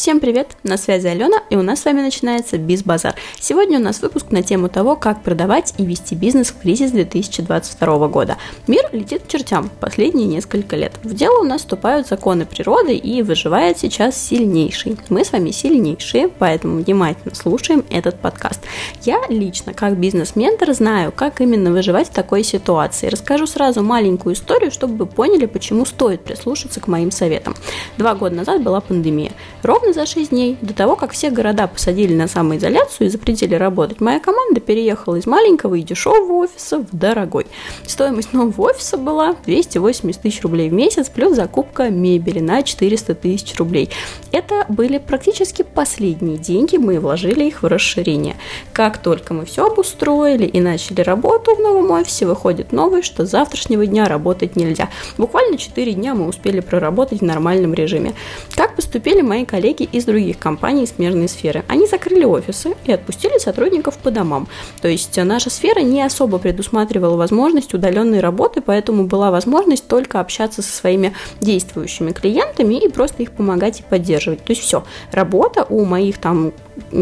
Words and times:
Всем 0.00 0.18
привет, 0.18 0.56
на 0.62 0.78
связи 0.78 1.08
Алена, 1.08 1.42
и 1.50 1.56
у 1.56 1.62
нас 1.62 1.82
с 1.82 1.84
вами 1.84 2.00
начинается 2.00 2.56
Базар. 2.56 3.16
Сегодня 3.38 3.78
у 3.78 3.82
нас 3.82 4.00
выпуск 4.00 4.30
на 4.30 4.42
тему 4.42 4.70
того, 4.70 4.96
как 4.96 5.22
продавать 5.22 5.74
и 5.76 5.84
вести 5.84 6.14
бизнес 6.14 6.48
в 6.48 6.58
кризис 6.58 6.90
2022 6.92 8.08
года. 8.08 8.38
Мир 8.66 8.88
летит 8.92 9.24
к 9.24 9.28
чертям 9.28 9.70
последние 9.78 10.26
несколько 10.26 10.74
лет. 10.74 10.94
В 11.02 11.12
дело 11.12 11.40
у 11.42 11.44
нас 11.44 11.60
вступают 11.60 12.08
законы 12.08 12.46
природы, 12.46 12.96
и 12.96 13.20
выживает 13.20 13.78
сейчас 13.78 14.16
сильнейший. 14.16 14.96
Мы 15.10 15.22
с 15.22 15.32
вами 15.32 15.50
сильнейшие, 15.50 16.28
поэтому 16.28 16.78
внимательно 16.78 17.34
слушаем 17.34 17.84
этот 17.90 18.18
подкаст. 18.18 18.60
Я 19.02 19.20
лично, 19.28 19.74
как 19.74 19.98
бизнес-ментор, 19.98 20.72
знаю, 20.72 21.12
как 21.14 21.42
именно 21.42 21.72
выживать 21.72 22.08
в 22.08 22.12
такой 22.14 22.42
ситуации. 22.42 23.08
Расскажу 23.08 23.46
сразу 23.46 23.82
маленькую 23.82 24.34
историю, 24.34 24.70
чтобы 24.70 24.96
вы 24.96 25.04
поняли, 25.04 25.44
почему 25.44 25.84
стоит 25.84 26.24
прислушаться 26.24 26.80
к 26.80 26.88
моим 26.88 27.10
советам. 27.10 27.54
Два 27.98 28.14
года 28.14 28.36
назад 28.36 28.62
была 28.62 28.80
пандемия. 28.80 29.32
Ровно 29.62 29.89
Ровно 29.90 30.06
за 30.06 30.12
6 30.12 30.30
дней, 30.30 30.56
до 30.62 30.72
того, 30.72 30.94
как 30.94 31.10
все 31.10 31.30
города 31.30 31.66
посадили 31.66 32.14
на 32.14 32.28
самоизоляцию 32.28 33.08
и 33.08 33.10
запретили 33.10 33.56
работать, 33.56 34.00
моя 34.00 34.20
команда 34.20 34.60
переехала 34.60 35.16
из 35.16 35.26
маленького 35.26 35.74
и 35.74 35.82
дешевого 35.82 36.44
офиса 36.44 36.78
в 36.78 36.96
дорогой. 36.96 37.48
Стоимость 37.88 38.32
нового 38.32 38.70
офиса 38.70 38.96
была 38.96 39.34
280 39.46 40.22
тысяч 40.22 40.42
рублей 40.42 40.70
в 40.70 40.72
месяц, 40.72 41.08
плюс 41.08 41.34
закупка 41.34 41.90
мебели 41.90 42.38
на 42.38 42.62
400 42.62 43.16
тысяч 43.16 43.56
рублей. 43.56 43.90
Это 44.30 44.64
были 44.68 44.98
практически 44.98 45.62
последние 45.62 46.38
деньги, 46.38 46.76
мы 46.76 47.00
вложили 47.00 47.46
их 47.46 47.64
в 47.64 47.66
расширение. 47.66 48.36
Как 48.72 48.98
только 48.98 49.34
мы 49.34 49.44
все 49.44 49.66
обустроили 49.66 50.46
и 50.46 50.60
начали 50.60 51.00
работу 51.00 51.56
в 51.56 51.58
новом 51.58 51.90
офисе, 51.90 52.26
выходит 52.26 52.70
новый, 52.70 53.02
что 53.02 53.26
с 53.26 53.30
завтрашнего 53.30 53.84
дня 53.86 54.04
работать 54.04 54.54
нельзя. 54.54 54.88
Буквально 55.18 55.58
4 55.58 55.92
дня 55.94 56.14
мы 56.14 56.28
успели 56.28 56.60
проработать 56.60 57.22
в 57.22 57.24
нормальном 57.24 57.74
режиме. 57.74 58.14
Как 58.54 58.76
поступили 58.76 59.22
мои 59.22 59.44
коллеги 59.44 59.79
коллеги 59.80 59.96
из 59.96 60.04
других 60.04 60.38
компаний 60.38 60.86
смежной 60.86 61.28
сферы. 61.28 61.64
Они 61.68 61.86
закрыли 61.86 62.24
офисы 62.24 62.74
и 62.84 62.92
отпустили 62.92 63.38
сотрудников 63.38 63.98
по 63.98 64.10
домам. 64.10 64.48
То 64.80 64.88
есть 64.88 65.16
наша 65.16 65.50
сфера 65.50 65.80
не 65.80 66.02
особо 66.02 66.38
предусматривала 66.38 67.16
возможность 67.16 67.74
удаленной 67.74 68.20
работы, 68.20 68.60
поэтому 68.60 69.06
была 69.06 69.30
возможность 69.30 69.86
только 69.88 70.20
общаться 70.20 70.62
со 70.62 70.70
своими 70.70 71.12
действующими 71.40 72.12
клиентами 72.12 72.74
и 72.74 72.88
просто 72.88 73.22
их 73.22 73.32
помогать 73.32 73.80
и 73.80 73.82
поддерживать. 73.82 74.44
То 74.44 74.52
есть 74.52 74.62
все, 74.62 74.84
работа 75.12 75.64
у 75.68 75.84
моих 75.84 76.18
там 76.18 76.52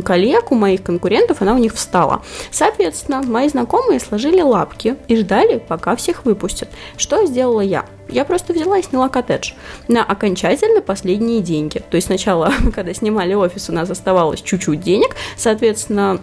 коллег, 0.05 0.53
у 0.53 0.55
моих 0.55 0.83
конкурентов, 0.83 1.43
она 1.43 1.55
у 1.55 1.59
них 1.59 1.75
встала. 1.75 2.23
Соответственно, 2.51 3.23
мои 3.23 3.48
знакомые 3.48 4.01
сложили 4.01 4.41
лапки 4.41 4.97
и 5.09 5.17
ждали, 5.17 5.59
пока 5.59 5.97
всех 5.97 6.25
выпустят. 6.25 6.69
Что 6.97 7.25
сделала 7.27 7.61
я? 7.61 7.87
Я 8.09 8.25
просто 8.25 8.53
взяла 8.53 8.79
и 8.79 8.83
сняла 8.83 9.09
коттедж 9.09 9.53
на 9.87 10.03
окончательно 10.03 10.81
последние 10.81 11.41
деньги. 11.41 11.83
То 11.91 11.97
есть 11.97 12.07
сначала, 12.07 12.53
когда 12.75 12.95
снимали 12.95 13.35
офис, 13.35 13.69
у 13.69 13.73
нас 13.73 13.91
оставалось 13.91 14.41
чуть-чуть 14.41 14.81
денег, 14.81 15.15
соответственно, 15.37 16.20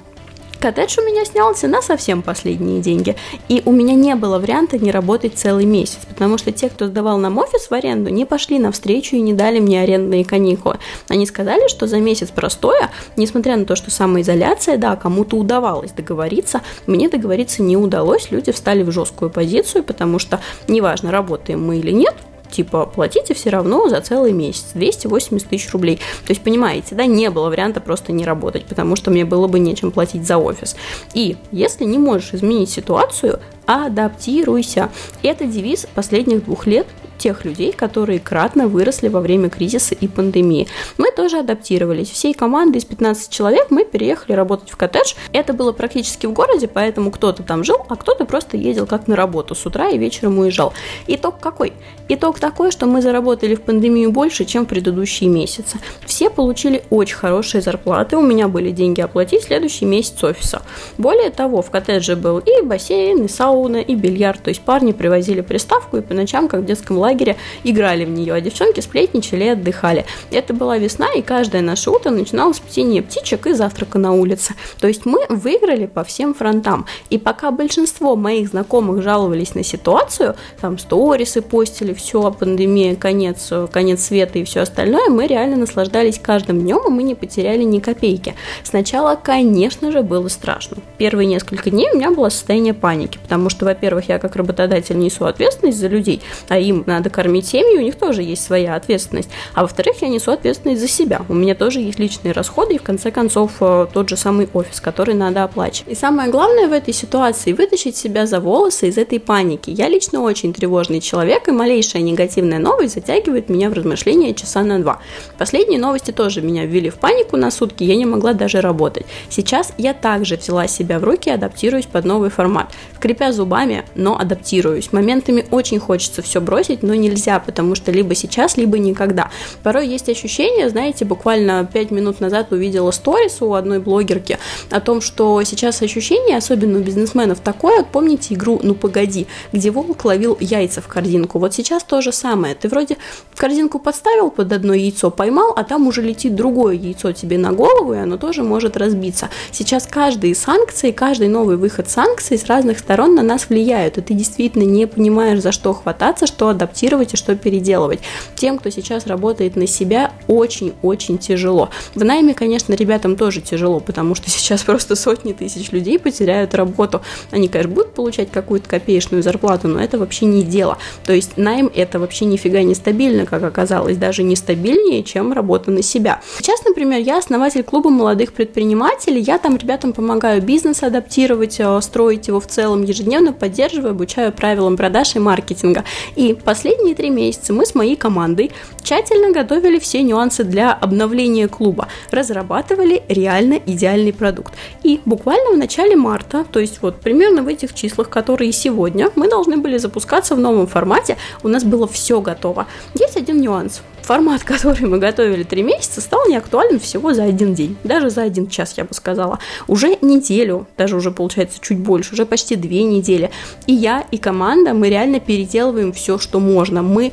Коттедж 0.60 0.98
у 1.00 1.04
меня 1.04 1.26
снялся 1.26 1.68
на 1.68 1.82
совсем 1.82 2.22
последние 2.22 2.82
деньги, 2.82 3.16
и 3.50 3.62
у 3.66 3.72
меня 3.72 3.94
не 3.94 4.16
было 4.16 4.40
варианта 4.40 4.78
не 4.78 4.92
работать 4.92 5.36
целый 5.36 5.66
месяц, 5.66 6.00
потому 6.08 6.38
что 6.38 6.52
те, 6.52 6.70
кто 6.70 6.88
сдавал 6.88 7.18
нам 7.18 7.38
офис 7.38 7.70
в 7.70 7.74
аренду, 7.74 8.10
не 8.10 8.26
пошли 8.26 8.58
навстречу 8.60 9.16
и 9.16 9.22
не 9.22 9.34
дали 9.34 9.60
мне 9.60 9.82
арендные 9.82 10.26
каникулы. 10.26 10.80
Они 11.08 11.26
сказали, 11.26 11.68
что 11.68 11.88
за 11.88 12.00
месяц 12.00 12.30
простоя, 12.30 12.92
несмотря 13.18 13.58
на 13.58 13.66
то, 13.66 13.76
что 13.76 13.92
самоизоляция, 13.92 14.78
да, 14.78 14.96
кому-то 14.96 15.38
удавалось 15.38 15.92
договориться, 15.92 16.62
мне 16.88 17.10
договориться 17.10 17.62
не 17.62 17.78
удалось, 17.78 18.32
люди 18.32 18.52
встали 18.52 18.84
в 18.84 18.92
жесткую 18.92 19.30
позицию, 19.30 19.84
потому 19.84 20.20
что 20.20 20.42
неважно, 20.68 21.12
работаем 21.12 21.66
мы 21.66 21.78
или 21.78 21.92
нет, 21.92 22.16
типа, 22.50 22.86
платите 22.86 23.34
все 23.34 23.50
равно 23.50 23.90
за 23.90 24.02
целый 24.02 24.32
месяц 24.32 24.72
280 24.74 25.48
тысяч 25.48 25.72
рублей. 25.72 25.98
То 26.26 26.32
есть, 26.32 26.42
понимаете, 26.42 26.96
да, 26.96 27.06
не 27.06 27.30
было 27.30 27.50
варианта 27.50 27.82
просто 27.82 28.12
не 28.12 28.26
работать, 28.26 28.66
потому 28.66 28.96
что 28.96 29.12
мне 29.12 29.26
было 29.26 29.48
бы 29.48 29.60
нечем 29.60 29.92
платить 29.92 30.26
за 30.26 30.38
офис. 30.38 30.76
И 31.14 31.38
если 31.52 31.86
не 31.86 31.98
можешь 31.98 32.34
изменить 32.34 32.70
ситуацию, 32.70 33.40
адаптируйся. 33.66 34.90
Это 35.24 35.46
девиз 35.46 35.88
последних 35.94 36.46
двух 36.46 36.68
лет 36.68 36.88
тех 37.18 37.46
людей, 37.46 37.72
которые 37.72 38.20
кратно 38.20 38.68
выросли 38.68 39.08
во 39.08 39.22
время 39.22 39.50
кризиса 39.50 39.96
и 39.96 40.08
пандемии. 40.08 40.68
Мы 40.98 41.12
тоже 41.12 41.40
адаптировались. 41.40 42.10
Всей 42.10 42.34
командой 42.34 42.78
из 42.78 42.86
15 42.86 43.30
человек 43.30 43.68
мы 43.70 43.86
переехали 43.86 44.34
работать 44.34 44.70
в 44.70 44.78
коттедж. 44.78 45.14
Это 45.34 45.54
было 45.54 45.72
практически 45.72 46.26
в 46.26 46.34
городе, 46.34 46.68
поэтому 46.68 47.12
кто-то 47.12 47.44
там 47.44 47.64
жил, 47.64 47.78
а 47.90 47.96
кто-то 47.96 48.26
просто 48.26 48.58
ездил 48.58 48.86
как 48.86 49.08
на 49.08 49.16
работу 49.16 49.56
с 49.56 49.66
утра 49.66 49.90
и 49.90 49.98
вечером 49.98 50.40
уезжал. 50.40 50.74
Итог 51.08 51.40
какой? 51.40 51.74
Итог 52.08 52.40
такой, 52.40 52.72
что 52.72 52.86
мы 52.86 53.02
заработали 53.02 53.56
в 53.56 53.62
пандемию 53.62 54.12
больше, 54.12 54.46
чем 54.46 54.66
в 54.66 54.70
предыдущие 54.70 55.30
месяцы. 55.30 55.80
Все 56.06 56.30
получили 56.30 56.84
очень 56.90 57.16
хорошие 57.16 57.62
зарплаты, 57.62 58.18
у 58.18 58.22
меня 58.22 58.48
были 58.48 58.72
деньги 58.72 59.02
оплатить 59.02 59.44
следующий 59.44 59.86
месяц 59.86 60.24
офиса. 60.24 60.62
Более 60.98 61.32
того, 61.32 61.62
в 61.62 61.72
коттедже 61.72 62.16
был 62.16 62.40
и 62.40 62.62
бассейн, 62.62 63.26
и 63.26 63.28
сауна, 63.28 63.78
и 63.78 63.96
бильярд, 63.96 64.44
то 64.44 64.50
есть 64.50 64.62
парни 64.62 64.92
привозили 64.92 65.42
приставку 65.42 65.98
и 65.98 66.02
по 66.02 66.14
ночам, 66.14 66.48
как 66.48 66.62
в 66.62 66.66
детском 66.66 66.98
лагере, 67.06 67.38
играли 67.64 68.06
в 68.06 68.10
нее, 68.10 68.34
а 68.34 68.42
девчонки 68.42 68.82
сплетничали 68.82 69.46
и 69.46 69.50
отдыхали. 69.50 70.06
Это 70.32 70.54
была 70.54 70.78
весна, 70.78 71.08
и 71.16 71.22
каждое 71.22 71.62
наше 71.62 71.90
утро 71.92 72.10
начиналось 72.10 72.58
с 72.58 72.60
птения 72.60 73.02
птичек 73.02 73.48
и 73.48 73.54
завтрака 73.54 74.00
на 74.00 74.14
улице. 74.14 74.54
То 74.80 74.88
есть 74.88 75.06
мы 75.06 75.26
выиграли 75.30 75.86
по 75.86 76.04
всем 76.04 76.34
фронтам. 76.34 76.86
И 77.10 77.18
пока 77.18 77.52
большинство 77.52 78.16
моих 78.16 78.50
знакомых 78.50 79.04
жаловались 79.04 79.56
на 79.56 79.64
ситуацию, 79.64 80.36
там 80.60 80.78
сторисы 80.78 81.42
постили, 81.42 81.94
все, 81.94 82.32
пандемия, 82.32 82.96
конец, 82.96 83.52
конец 83.72 84.04
света 84.04 84.40
и 84.40 84.44
все 84.44 84.62
остальное, 84.62 85.10
мы 85.10 85.28
реально 85.28 85.58
наслаждались 85.58 86.20
каждым 86.20 86.62
днем, 86.62 86.82
и 86.88 86.90
мы 86.90 87.04
не 87.04 87.16
потеряли 87.16 87.64
ни 87.64 87.80
копейки. 87.80 88.36
Сначала, 88.64 89.16
конечно 89.16 89.92
же, 89.92 90.02
было 90.02 90.28
страшно. 90.28 90.78
Первые 90.98 91.28
несколько 91.28 91.70
дней 91.70 91.90
у 91.94 91.98
меня 91.98 92.12
было 92.12 92.30
состояние 92.30 92.74
паники, 92.74 93.18
потому 93.18 93.50
что, 93.50 93.66
во-первых, 93.66 94.10
я 94.10 94.20
как 94.20 94.36
работодатель 94.36 94.98
несу 94.98 95.26
ответственность 95.26 95.78
за 95.78 95.88
людей, 95.88 96.22
а 96.50 96.58
им 96.58 96.84
надо 96.96 97.10
кормить 97.10 97.48
семьи, 97.48 97.78
у 97.78 97.82
них 97.82 97.96
тоже 97.96 98.22
есть 98.24 98.44
своя 98.44 98.76
ответственность. 98.76 99.30
А 99.54 99.62
во-вторых, 99.62 100.02
я 100.02 100.08
несу 100.08 100.32
ответственность 100.32 100.82
за 100.82 100.88
себя. 100.88 101.22
У 101.30 101.34
меня 101.34 101.56
тоже 101.56 101.80
есть 101.80 102.00
личные 102.00 102.32
расходы, 102.32 102.76
и 102.76 102.78
в 102.78 102.84
конце 102.84 103.12
концов 103.12 103.52
э, 103.60 103.88
тот 103.94 104.10
же 104.10 104.18
самый 104.18 104.50
офис, 104.54 104.80
который 104.80 105.14
надо 105.14 105.44
оплачивать. 105.44 105.92
И 105.92 105.96
самое 105.96 106.30
главное 106.30 106.68
в 106.68 106.74
этой 106.74 106.94
ситуации 106.94 107.54
вытащить 107.54 107.98
себя 107.98 108.26
за 108.26 108.40
волосы 108.40 108.88
из 108.88 108.98
этой 108.98 109.20
паники. 109.20 109.70
Я 109.70 109.90
лично 109.90 110.22
очень 110.22 110.54
тревожный 110.54 111.02
человек, 111.02 111.48
и 111.48 111.52
малейшая 111.52 112.02
негативная 112.02 112.60
новость 112.60 112.96
затягивает 112.96 113.50
меня 113.50 113.70
в 113.70 113.74
размышления 113.74 114.34
часа 114.34 114.64
на 114.64 114.80
два. 114.80 115.00
Последние 115.38 115.80
новости 115.80 116.12
тоже 116.12 116.42
меня 116.42 116.66
ввели 116.66 116.90
в 116.90 116.96
панику 116.96 117.38
на 117.38 117.52
сутки, 117.52 117.84
я 117.84 117.96
не 117.96 118.06
могла 118.06 118.34
даже 118.34 118.62
работать. 118.62 119.06
Сейчас 119.30 119.74
я 119.78 119.94
также 119.94 120.38
взяла 120.38 120.68
себя 120.68 121.00
в 121.00 121.04
руки 121.04 121.30
и 121.30 121.34
адаптируюсь 121.34 121.86
под 121.86 122.06
новый 122.06 122.30
формат. 122.30 122.68
Скрипя 122.96 123.32
зубами, 123.32 123.86
но 123.96 124.18
адаптируюсь. 124.18 124.92
Моментами 124.92 125.46
очень 125.52 125.80
хочется 125.80 126.22
все 126.22 126.42
бросить, 126.42 126.84
но 126.86 126.96
нельзя, 126.96 127.40
потому 127.40 127.76
что 127.76 127.92
либо 127.92 128.16
сейчас, 128.16 128.58
либо 128.58 128.78
никогда. 128.78 129.32
Порой 129.64 129.88
есть 129.88 130.08
ощущение, 130.10 130.70
знаете, 130.70 131.06
буквально 131.06 131.68
5 131.72 131.92
минут 131.92 132.20
назад 132.20 132.52
увидела 132.52 132.92
сторис 132.92 133.42
у 133.42 133.54
одной 133.54 133.80
блогерки 133.80 134.38
о 134.70 134.80
том, 134.80 135.02
что 135.02 135.44
сейчас 135.44 135.82
ощущение, 135.82 136.38
особенно 136.38 136.80
у 136.80 136.82
бизнесменов, 136.82 137.40
такое, 137.40 137.84
помните 137.84 138.34
игру 138.36 138.60
«Ну 138.64 138.76
погоди», 138.76 139.28
где 139.52 139.72
волк 139.72 140.06
ловил 140.06 140.38
яйца 140.40 140.82
в 140.82 140.88
корзинку. 140.88 141.40
Вот 141.40 141.54
сейчас 141.54 141.84
то 141.84 142.02
же 142.02 142.12
самое. 142.12 142.56
Ты 142.56 142.70
вроде 142.70 142.98
в 143.32 143.40
корзинку 143.40 143.80
подставил 143.80 144.30
под 144.30 144.52
одно 144.52 144.74
яйцо, 144.74 145.10
поймал, 145.10 145.54
а 145.56 145.64
там 145.64 145.88
уже 145.88 146.02
летит 146.02 146.36
другое 146.36 146.76
яйцо 146.76 147.12
тебе 147.12 147.38
на 147.38 147.52
голову, 147.52 147.94
и 147.94 147.98
оно 147.98 148.18
тоже 148.18 148.44
может 148.44 148.78
разбиться. 148.78 149.30
Сейчас 149.52 149.88
каждые 149.88 150.36
санкции, 150.36 150.92
каждый 150.92 151.28
новый 151.28 151.58
выход 151.58 151.90
санкций 151.90 152.38
с 152.38 152.46
разных 152.46 152.80
сторон 152.80 153.16
на 153.16 153.24
нас 153.24 153.50
влияют, 153.50 153.98
и 153.98 154.02
ты 154.02 154.14
действительно 154.14 154.64
не 154.64 154.86
понимаешь, 154.86 155.42
за 155.42 155.52
что 155.52 155.74
хвататься, 155.74 156.28
что 156.28 156.50
адаптировать 156.50 156.75
и 156.82 157.16
что 157.16 157.36
переделывать. 157.36 158.00
Тем, 158.36 158.58
кто 158.58 158.70
сейчас 158.70 159.08
работает 159.08 159.56
на 159.56 159.68
себя, 159.68 160.12
очень-очень 160.28 161.18
тяжело. 161.18 161.70
В 161.94 162.04
найме, 162.04 162.34
конечно, 162.34 162.74
ребятам 162.74 163.16
тоже 163.16 163.42
тяжело, 163.42 163.80
потому 163.80 164.16
что 164.16 164.30
сейчас 164.36 164.64
просто 164.64 164.96
сотни 164.96 165.34
тысяч 165.34 165.72
людей 165.72 166.00
потеряют 166.00 166.54
работу. 166.54 167.02
Они, 167.32 167.48
конечно, 167.48 167.74
будут 167.74 167.94
получать 167.94 168.32
какую-то 168.32 168.70
копеечную 168.70 169.24
зарплату, 169.24 169.68
но 169.68 169.80
это 169.80 169.98
вообще 169.98 170.26
не 170.26 170.44
дело. 170.44 170.78
То 171.06 171.14
есть 171.14 171.38
найм 171.38 171.72
это 171.74 172.00
вообще 172.00 172.26
нифига 172.26 172.62
не 172.64 172.76
стабильно, 172.76 173.26
как 173.26 173.44
оказалось, 173.44 173.98
даже 173.98 174.24
не 174.24 174.36
стабильнее, 174.36 175.04
чем 175.04 175.34
работа 175.34 175.72
на 175.72 175.82
себя. 175.82 176.22
Сейчас, 176.38 176.64
например, 176.64 177.00
я 177.00 177.18
основатель 177.18 177.64
клуба 177.64 177.90
молодых 177.90 178.34
предпринимателей, 178.34 179.22
я 179.22 179.38
там 179.38 179.58
ребятам 179.58 179.94
помогаю 179.94 180.42
бизнес 180.42 180.84
адаптировать, 180.84 181.60
э, 181.60 181.82
строить 181.82 182.28
его 182.28 182.40
в 182.40 182.48
целом, 182.48 182.84
ежедневно 182.84 183.34
поддерживаю, 183.34 183.92
обучаю 183.92 184.32
правилам 184.32 184.78
продаж 184.78 185.16
и 185.16 185.20
маркетинга. 185.20 185.84
И 186.16 186.34
последние 186.66 186.96
три 186.96 187.12
месяца 187.12 187.54
мы 187.54 187.64
с 187.64 187.76
моей 187.76 187.96
командой 187.96 188.52
тщательно 188.82 189.32
готовили 189.32 189.78
все 189.78 190.02
нюансы 190.02 190.44
для 190.44 190.74
обновления 190.74 191.48
клуба, 191.48 191.90
разрабатывали 192.10 193.04
реально 193.08 193.60
идеальный 193.68 194.12
продукт. 194.12 194.52
И 194.82 195.00
буквально 195.06 195.52
в 195.52 195.58
начале 195.58 195.96
марта, 195.96 196.44
то 196.52 196.60
есть 196.60 196.82
вот 196.82 197.02
примерно 197.02 197.44
в 197.44 197.48
этих 197.48 197.76
числах, 197.76 198.10
которые 198.10 198.52
сегодня, 198.52 199.12
мы 199.16 199.30
должны 199.30 199.58
были 199.58 199.78
запускаться 199.78 200.34
в 200.34 200.40
новом 200.40 200.66
формате. 200.66 201.18
У 201.44 201.50
нас 201.50 201.64
было 201.64 201.88
все 201.88 202.20
готово. 202.20 202.66
Есть 202.96 203.16
один 203.16 203.42
нюанс. 203.42 203.84
Формат, 204.06 204.44
который 204.46 204.88
мы 204.88 205.00
готовили 205.00 205.44
три 205.44 205.64
месяца, 205.64 206.02
стал 206.02 206.28
неактуален 206.30 206.80
всего 206.80 207.14
за 207.14 207.24
один 207.24 207.54
день, 207.54 207.76
даже 207.84 208.10
за 208.10 208.24
один 208.24 208.48
час, 208.48 208.76
я 208.78 208.86
бы 208.86 208.94
сказала. 208.94 209.40
Уже 209.68 209.98
неделю, 210.02 210.68
даже 210.78 210.96
уже 210.96 211.12
получается 211.12 211.60
чуть 211.62 211.80
больше, 211.80 212.14
уже 212.14 212.26
почти 212.26 212.56
две 212.56 212.84
недели. 212.84 213.32
И 213.68 213.74
я, 213.74 214.06
и 214.12 214.18
команда, 214.18 214.74
мы 214.74 214.90
реально 214.90 215.20
переделываем 215.20 215.92
все, 215.92 216.18
что 216.18 216.40
можно. 216.40 216.82
Мы 216.82 217.12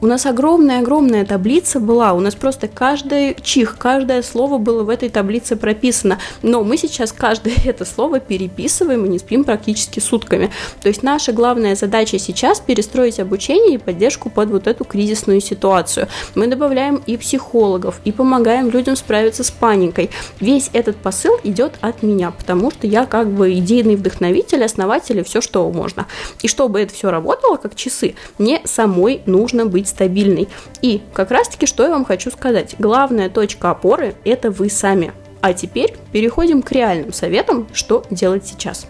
у 0.00 0.06
нас 0.06 0.26
огромная-огромная 0.26 1.24
таблица 1.24 1.80
была, 1.80 2.12
у 2.12 2.20
нас 2.20 2.34
просто 2.34 2.68
каждый 2.68 3.36
чих, 3.42 3.78
каждое 3.78 4.22
слово 4.22 4.58
было 4.58 4.82
в 4.82 4.90
этой 4.90 5.08
таблице 5.08 5.56
прописано, 5.56 6.18
но 6.42 6.62
мы 6.62 6.76
сейчас 6.76 7.12
каждое 7.12 7.54
это 7.64 7.84
слово 7.84 8.20
переписываем 8.20 9.04
и 9.06 9.08
не 9.08 9.18
спим 9.18 9.44
практически 9.44 10.00
сутками. 10.00 10.50
То 10.82 10.88
есть 10.88 11.02
наша 11.02 11.32
главная 11.32 11.74
задача 11.74 12.18
сейчас 12.18 12.60
перестроить 12.60 13.20
обучение 13.20 13.74
и 13.74 13.78
поддержку 13.78 14.30
под 14.30 14.50
вот 14.50 14.66
эту 14.66 14.84
кризисную 14.84 15.40
ситуацию. 15.40 16.08
Мы 16.34 16.46
добавляем 16.48 17.02
и 17.06 17.16
психологов, 17.16 18.00
и 18.04 18.12
помогаем 18.12 18.70
людям 18.70 18.96
справиться 18.96 19.44
с 19.44 19.50
паникой. 19.50 20.10
Весь 20.40 20.70
этот 20.72 20.96
посыл 20.96 21.34
идет 21.44 21.74
от 21.80 22.02
меня, 22.02 22.30
потому 22.30 22.70
что 22.70 22.86
я 22.86 23.06
как 23.06 23.30
бы 23.30 23.52
идейный 23.54 23.96
вдохновитель, 23.96 24.64
основатель 24.64 25.18
и 25.18 25.22
все, 25.22 25.40
что 25.40 25.70
можно. 25.70 26.06
И 26.42 26.48
чтобы 26.48 26.80
это 26.80 26.92
все 26.94 27.10
работало 27.10 27.56
как 27.56 27.74
часы, 27.74 28.14
мне 28.38 28.60
самой 28.64 29.22
нужно 29.26 29.66
быть 29.66 29.83
стабильной. 29.88 30.48
И 30.82 31.02
как 31.12 31.30
раз-таки, 31.30 31.66
что 31.66 31.82
я 31.84 31.90
вам 31.90 32.04
хочу 32.04 32.30
сказать. 32.30 32.74
Главная 32.78 33.28
точка 33.28 33.70
опоры– 33.70 34.14
это 34.24 34.50
вы 34.50 34.70
сами. 34.70 35.12
А 35.40 35.52
теперь 35.52 35.94
переходим 36.12 36.62
к 36.62 36.72
реальным 36.72 37.12
советам, 37.12 37.68
что 37.72 38.04
делать 38.10 38.46
сейчас. 38.46 38.86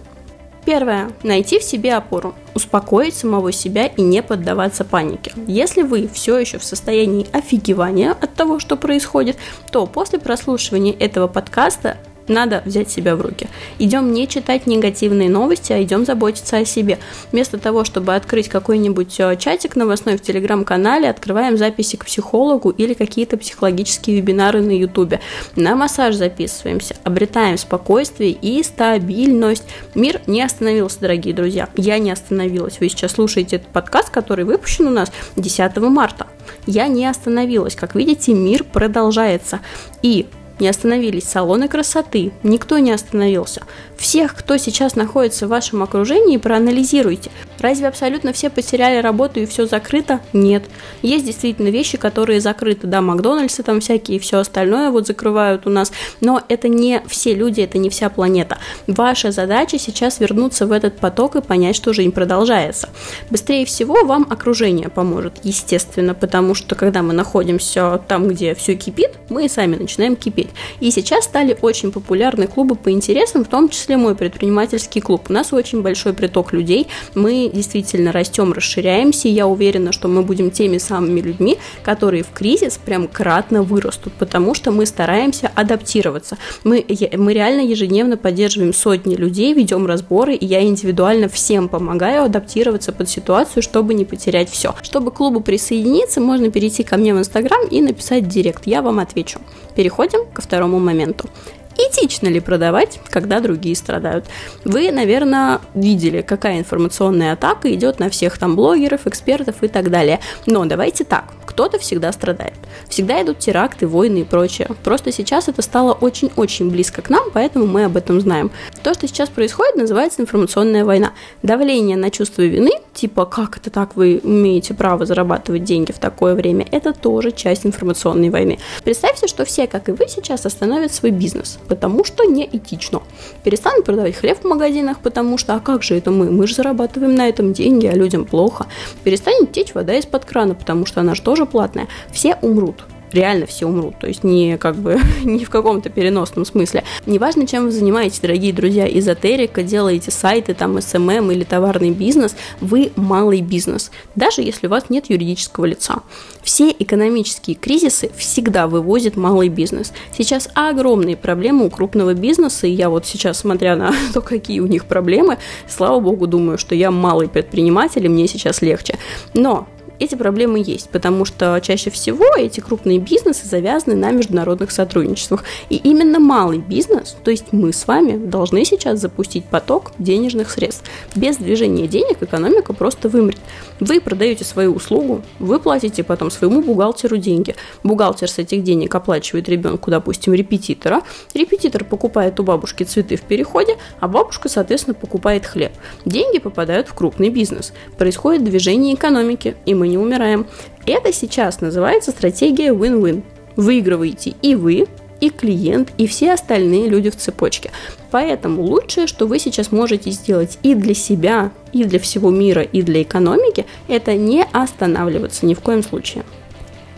Первое. 0.65 1.11
Найти 1.23 1.59
в 1.59 1.63
себе 1.63 1.95
опору. 1.95 2.35
Успокоить 2.55 3.15
самого 3.15 3.53
себя 3.53 3.87
и 3.87 4.01
не 4.01 4.23
поддаваться 4.23 4.85
панике. 4.85 5.33
Если 5.47 5.83
вы 5.83 6.09
все 6.13 6.39
еще 6.39 6.59
в 6.59 6.65
состоянии 6.65 7.27
офигевания 7.33 8.13
от 8.13 8.35
того, 8.35 8.59
что 8.59 8.77
происходит, 8.77 9.37
то 9.71 9.87
после 9.87 10.19
прослушивания 10.19 10.95
этого 10.95 11.29
подкаста 11.29 11.99
надо 12.29 12.63
взять 12.65 12.91
себя 12.91 13.17
в 13.17 13.21
руки. 13.21 13.49
Идем 13.79 14.13
не 14.13 14.27
читать 14.29 14.67
негативные 14.67 15.29
новости, 15.29 15.73
а 15.73 15.83
идем 15.83 16.05
заботиться 16.05 16.59
о 16.59 16.65
себе. 16.65 16.99
Вместо 17.33 17.59
того, 17.59 17.85
чтобы 17.85 18.15
открыть 18.15 18.49
какой-нибудь 18.49 19.19
э, 19.19 19.37
чатик 19.37 19.77
новостной 19.77 20.17
в 20.17 20.23
телеграм-канале, 20.23 21.09
открываем 21.09 21.57
записи 21.57 21.97
к 21.97 22.07
психологу 22.07 22.71
или 22.71 22.95
какие-то 22.95 23.37
психологические 23.37 24.17
вебинары 24.17 24.61
на 24.61 24.73
ютубе. 24.73 25.21
На 25.57 25.75
массаж 25.77 26.15
записываемся, 26.15 26.97
обретаем 27.05 27.59
спокойствие 27.59 28.31
и 28.31 28.63
стабильность. 28.63 29.65
Мир 29.95 30.21
не 30.27 30.43
остановился, 30.43 31.01
дорогие 31.01 31.35
друзья. 31.35 31.69
Я 31.77 31.99
не 31.99 32.11
остановилась. 32.11 32.81
Вы 32.81 32.89
сейчас 32.89 33.13
слушаете 33.13 33.57
этот 33.57 33.69
подкаст, 33.69 34.11
который 34.11 34.45
выпущен 34.45 34.87
у 34.87 34.91
нас 34.91 35.13
10 35.37 35.77
марта. 35.77 36.27
Я 36.67 36.89
не 36.89 37.07
остановилась. 37.07 37.75
Как 37.75 37.95
видите, 37.95 38.33
мир 38.33 38.65
продолжается. 38.65 39.61
И 40.03 40.27
не 40.61 40.69
остановились 40.69 41.25
салоны 41.25 41.69
красоты, 41.69 42.33
никто 42.43 42.79
не 42.79 42.93
остановился. 42.93 43.63
Всех, 43.97 44.35
кто 44.35 44.57
сейчас 44.57 44.97
находится 44.97 45.47
в 45.47 45.51
вашем 45.51 45.83
окружении, 45.83 46.37
проанализируйте. 46.37 47.31
Разве 47.65 47.89
абсолютно 47.89 48.35
все 48.35 48.51
потеряли 48.51 49.01
работу 49.01 49.41
и 49.41 49.47
все 49.47 49.65
закрыто? 49.65 50.21
Нет. 50.35 50.65
Есть 51.01 51.25
действительно 51.25 51.69
вещи, 51.69 51.97
которые 51.97 52.43
закрыты. 52.43 52.87
Да, 52.87 53.01
Макдональдсы 53.01 53.63
там 53.63 53.81
всякие 53.81 54.19
и 54.19 54.21
все 54.21 54.37
остальное 54.37 54.91
вот 54.91 55.07
закрывают 55.07 55.67
у 55.67 55.71
нас. 55.71 55.91
Но 56.21 56.43
это 56.51 56.69
не 56.69 57.01
все 57.07 57.33
люди, 57.33 57.63
это 57.63 57.79
не 57.79 57.89
вся 57.89 58.11
планета. 58.11 58.59
Ваша 58.87 59.33
задача 59.33 59.79
сейчас 59.79 60.21
вернуться 60.21 60.67
в 60.67 60.73
этот 60.73 60.99
поток 60.99 61.37
и 61.37 61.41
понять, 61.41 61.75
что 61.75 61.95
жизнь 61.95 62.13
продолжается. 62.13 62.91
Быстрее 63.31 63.65
всего 63.65 64.05
вам 64.05 64.27
окружение 64.29 64.91
поможет, 64.91 65.39
естественно, 65.43 66.13
потому 66.13 66.55
что 66.55 66.75
когда 66.75 67.01
мы 67.01 67.15
находимся 67.15 67.99
там, 68.07 68.29
где 68.29 68.55
все 68.55 68.75
кипит, 68.75 69.13
мы 69.31 69.49
сами 69.49 69.77
начинаем 69.77 70.17
кипеть. 70.17 70.51
И 70.81 70.91
сейчас 70.91 71.25
стали 71.25 71.57
очень 71.63 71.93
популярны 71.93 72.47
клубы 72.47 72.75
по 72.75 72.91
интересам, 72.91 73.43
в 73.43 73.49
том 73.49 73.71
числе 73.71 73.97
мой 73.97 74.15
предпринимательский 74.15 75.01
клуб. 75.01 75.31
У 75.31 75.33
нас 75.33 75.51
очень 75.55 75.81
большой 75.81 76.13
приток 76.13 76.53
людей, 76.53 76.89
мы 77.15 77.53
действительно 77.55 78.13
растем, 78.13 78.53
расширяемся, 78.53 79.29
и 79.29 79.31
я 79.31 79.47
уверена, 79.47 79.93
что 79.93 80.09
мы 80.09 80.23
будем 80.23 80.51
теми 80.51 80.79
самыми 80.79 81.21
людьми, 81.21 81.59
которые 81.83 82.23
в 82.23 82.31
кризис 82.31 82.79
прям 82.85 83.09
кратно 83.09 83.63
вырастут, 83.63 84.13
потому 84.19 84.55
что 84.55 84.71
мы 84.71 84.85
стараемся 84.85 85.51
адаптироваться. 85.55 86.37
Мы, 86.65 86.85
мы 87.17 87.33
реально 87.33 87.63
ежедневно 87.63 88.17
поддерживаем 88.17 88.75
сотни 88.75 89.15
людей, 89.15 89.55
ведем 89.55 89.87
разборы, 89.87 90.35
и 90.35 90.45
я 90.45 90.63
индивидуально 90.63 91.29
всем 91.29 91.69
помогаю 91.69 92.25
адаптироваться 92.25 92.93
под 92.93 93.09
ситуацию, 93.09 93.63
чтобы 93.63 93.95
не 93.95 94.05
потерять 94.05 94.51
все. 94.51 94.75
Чтобы 94.83 95.11
к 95.11 95.15
клубу 95.15 95.41
присоединиться, 95.41 96.21
можно 96.21 96.51
перейти 96.51 96.83
ко 96.83 96.97
мне 96.97 97.15
в 97.15 97.19
Инстаграм 97.19 97.67
и 97.69 97.81
написать 97.81 98.29
директ, 98.29 98.67
я 98.67 98.83
вам 98.83 98.99
отвечу. 98.99 99.41
Переходим 99.77 100.27
ко 100.33 100.43
второму 100.43 100.79
моменту. 100.79 101.29
Этично 101.77 102.29
ли 102.29 102.41
продавать, 102.41 103.01
когда 103.11 103.41
другие 103.41 103.77
страдают? 103.77 104.27
Вы, 104.65 104.91
наверное, 104.93 105.61
видели, 105.75 106.23
какая 106.23 106.59
информационная 106.59 107.33
атака 107.33 107.73
идет 107.73 107.99
на 107.99 108.11
всех 108.11 108.39
там 108.39 108.57
блогеров, 108.57 109.07
экспертов 109.07 109.57
и 109.63 109.69
так 109.69 109.91
далее. 109.91 110.21
Но 110.47 110.65
давайте 110.65 111.05
так, 111.05 111.25
кто-то 111.47 111.79
всегда 111.79 112.13
страдает. 112.13 112.55
Всегда 112.89 113.23
идут 113.23 113.39
теракты, 113.39 113.87
войны 113.87 114.19
и 114.19 114.25
прочее. 114.25 114.69
Просто 114.83 115.13
сейчас 115.13 115.49
это 115.49 115.63
стало 115.63 115.93
очень-очень 115.93 116.71
близко 116.71 117.03
к 117.03 117.11
нам, 117.11 117.31
поэтому 117.33 117.67
мы 117.67 117.85
об 117.85 117.97
этом 117.97 118.21
знаем. 118.21 118.51
То, 118.83 118.95
что 118.95 119.07
сейчас 119.07 119.29
происходит, 119.29 119.77
называется 119.77 120.23
информационная 120.23 120.85
война. 120.85 121.13
Давление 121.43 121.97
на 121.97 122.11
чувство 122.11 122.43
вины, 122.43 122.73
типа 122.93 123.25
как 123.27 123.57
это 123.59 123.71
так 123.71 123.97
вы 123.97 124.21
имеете 124.23 124.75
право 124.75 125.07
зарабатывать 125.07 125.65
деньги 125.65 125.93
в 125.93 125.99
такое 125.99 126.35
время, 126.35 126.67
это 126.71 126.93
тоже 126.93 127.33
часть 127.33 127.67
информационной 127.67 128.31
войны. 128.31 128.59
Представьте, 128.83 129.27
что 129.27 129.45
все, 129.45 129.67
как 129.67 129.89
и 129.89 129.93
вы, 129.93 130.07
сейчас 130.09 130.47
остановят 130.47 130.93
свой 130.93 131.11
бизнес, 131.11 131.59
потому 131.69 132.05
что 132.05 132.25
неэтично. 132.25 133.03
Перестанут 133.43 133.85
продавать 133.85 134.17
хлеб 134.17 134.39
в 134.41 134.45
магазинах, 134.45 134.99
потому 135.01 135.39
что, 135.39 135.55
а 135.55 135.61
как 135.61 135.83
же 135.83 135.97
это 135.97 136.11
мы? 136.11 136.31
Мы 136.31 136.47
же 136.47 136.55
зарабатываем 136.55 137.15
на 137.15 137.29
этом 137.29 137.53
деньги, 137.53 137.87
а 137.87 137.95
людям 137.95 138.25
плохо. 138.25 138.67
Перестанет 139.03 139.53
течь 139.53 139.75
вода 139.75 139.95
из-под 139.95 140.25
крана, 140.25 140.55
потому 140.55 140.87
что 140.87 141.01
она 141.01 141.15
же 141.15 141.23
тоже 141.23 141.47
платная, 141.47 141.89
все 142.13 142.37
умрут 142.43 142.85
реально 143.15 143.47
все 143.47 143.67
умрут, 143.67 143.99
то 143.99 144.07
есть 144.07 144.25
не 144.25 144.59
как 144.59 144.77
бы 144.77 145.01
не 145.25 145.45
в 145.45 145.51
каком-то 145.51 145.89
переносном 145.89 146.45
смысле. 146.45 146.85
Неважно, 147.07 147.47
чем 147.47 147.65
вы 147.65 147.71
занимаетесь, 147.71 148.21
дорогие 148.21 148.53
друзья, 148.53 148.87
эзотерика, 148.87 149.63
делаете 149.63 150.11
сайты, 150.11 150.55
там, 150.55 150.81
SMM 150.81 151.31
или 151.31 151.45
товарный 151.45 151.91
бизнес, 151.91 152.37
вы 152.61 152.93
малый 152.97 153.41
бизнес, 153.41 153.91
даже 154.15 154.43
если 154.43 154.67
у 154.67 154.71
вас 154.71 154.91
нет 154.91 155.09
юридического 155.09 155.65
лица. 155.65 156.03
Все 156.43 156.71
экономические 156.71 157.57
кризисы 157.57 158.11
всегда 158.17 158.67
вывозят 158.67 159.17
малый 159.17 159.49
бизнес. 159.49 159.93
Сейчас 160.17 160.49
огромные 160.55 161.17
проблемы 161.17 161.67
у 161.67 161.71
крупного 161.71 162.15
бизнеса, 162.15 162.67
и 162.67 162.71
я 162.71 162.91
вот 162.91 163.07
сейчас, 163.07 163.39
смотря 163.39 163.77
на 163.77 163.93
то, 164.13 164.21
какие 164.21 164.61
у 164.61 164.67
них 164.67 164.85
проблемы, 164.87 165.39
слава 165.69 166.01
богу, 166.01 166.27
думаю, 166.27 166.59
что 166.59 166.75
я 166.75 166.91
малый 166.91 167.29
предприниматель, 167.29 168.05
и 168.05 168.09
мне 168.09 168.27
сейчас 168.29 168.61
легче. 168.61 168.99
Но 169.33 169.67
эти 169.99 170.15
проблемы 170.15 170.63
есть, 170.65 170.89
потому 170.91 171.25
что 171.25 171.61
чаще 171.63 171.91
всего 171.91 172.25
эти 172.37 172.61
крупные 172.61 172.99
бизнесы 172.99 173.47
завязаны 173.47 173.95
на 173.95 174.11
международных 174.11 174.71
сотрудничествах. 174.71 175.45
И 175.69 175.77
именно 175.77 176.19
малый 176.19 176.59
бизнес, 176.59 177.17
то 177.23 177.31
есть 177.31 177.53
мы 177.53 177.73
с 177.73 177.87
вами, 177.87 178.17
должны 178.17 178.65
сейчас 178.65 179.01
запустить 179.01 179.45
поток 179.45 179.93
денежных 179.99 180.51
средств. 180.51 180.85
Без 181.15 181.37
движения 181.37 181.87
денег 181.87 182.23
экономика 182.23 182.73
просто 182.73 183.09
вымрет. 183.09 183.39
Вы 183.81 184.01
продаете 184.01 184.45
свою 184.45 184.73
услугу, 184.73 185.23
вы 185.39 185.61
платите 185.61 186.03
потом 186.03 186.31
своему 186.31 186.63
бухгалтеру 186.63 187.17
деньги. 187.17 187.55
Бухгалтер 187.83 188.29
с 188.29 188.39
этих 188.39 188.63
денег 188.65 188.95
оплачивает 188.95 189.49
ребенку, 189.49 189.91
допустим, 189.91 190.35
репетитора. 190.35 191.03
Репетитор 191.35 191.85
покупает 191.85 192.39
у 192.41 192.43
бабушки 192.43 192.85
цветы 192.85 193.17
в 193.17 193.23
переходе, 193.23 193.77
а 194.01 194.09
бабушка, 194.09 194.49
соответственно, 194.49 194.95
покупает 194.95 195.47
хлеб. 195.47 195.73
Деньги 196.05 196.39
попадают 196.39 196.89
в 196.89 196.95
крупный 196.95 197.31
бизнес. 197.31 197.73
Происходит 197.99 198.45
движение 198.45 198.95
экономики, 198.95 199.57
и 199.67 199.75
мы 199.75 199.84
мы 199.85 199.89
не 199.89 199.99
умираем. 199.99 200.47
Это 200.87 201.13
сейчас 201.13 201.61
называется 201.61 202.11
стратегия 202.11 202.73
win-win. 202.73 203.23
Выигрываете 203.57 204.35
и 204.41 204.55
вы, 204.55 204.87
и 205.21 205.29
клиент, 205.29 205.93
и 205.99 206.07
все 206.07 206.33
остальные 206.33 206.89
люди 206.89 207.11
в 207.11 207.17
цепочке. 207.17 207.71
Поэтому 208.11 208.63
лучшее, 208.63 209.07
что 209.07 209.27
вы 209.27 209.39
сейчас 209.39 209.73
можете 209.73 210.11
сделать 210.11 210.59
и 210.63 210.75
для 210.75 210.95
себя, 210.95 211.53
и 211.75 211.85
для 211.85 211.99
всего 211.99 212.31
мира, 212.31 212.63
и 212.63 212.81
для 212.81 213.03
экономики, 213.03 213.67
это 213.87 214.15
не 214.15 214.47
останавливаться 214.53 215.45
ни 215.45 215.53
в 215.53 215.61
коем 215.61 215.83
случае. 215.83 216.25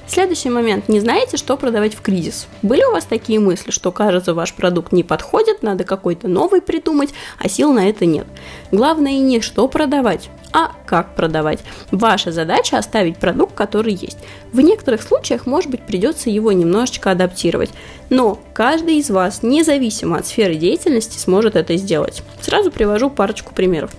Следующий 0.09 0.51
момент. 0.51 0.89
Не 0.89 1.01
знаете, 1.01 1.37
что 1.37 1.57
продавать 1.57 1.95
в 1.95 2.01
кризис? 2.01 2.47
Были 2.63 2.85
у 2.85 2.93
вас 2.93 3.05
такие 3.05 3.41
мысли, 3.41 3.73
что 3.73 3.91
кажется, 3.91 4.35
ваш 4.35 4.55
продукт 4.55 4.93
не 4.93 5.03
подходит, 5.03 5.63
надо 5.63 5.83
какой-то 5.83 6.29
новый 6.29 6.63
придумать, 6.63 7.11
а 7.39 7.49
сил 7.49 7.73
на 7.73 7.89
это 7.89 8.07
нет? 8.07 8.27
Главное 8.71 9.19
не 9.19 9.41
что 9.41 9.67
продавать, 9.67 10.31
а 10.53 10.73
как 10.87 11.17
продавать. 11.17 11.59
Ваша 11.91 12.31
задача 12.31 12.79
оставить 12.79 13.19
продукт, 13.19 13.55
который 13.55 13.93
есть. 13.93 14.19
В 14.53 14.61
некоторых 14.61 15.03
случаях, 15.03 15.45
может 15.45 15.71
быть, 15.71 15.83
придется 15.83 16.31
его 16.31 16.53
немножечко 16.53 17.11
адаптировать. 17.11 17.71
Но 18.09 18.39
каждый 18.55 18.99
из 18.99 19.11
вас, 19.11 19.43
независимо 19.43 20.19
от 20.19 20.27
сферы 20.27 20.55
деятельности, 20.55 21.19
сможет 21.19 21.57
это 21.57 21.77
сделать. 21.77 22.23
Сразу 22.41 22.71
привожу 22.71 23.11
парочку 23.11 23.53
примеров. 23.53 23.91